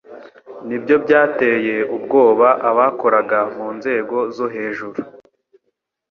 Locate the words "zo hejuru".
4.35-4.99